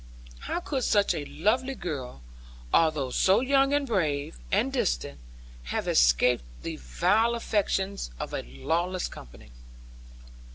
[0.47, 2.23] How could such a lovely girl,
[2.73, 5.19] although so young, and brave, and distant,
[5.65, 9.51] have escaped the vile affections of a lawless company?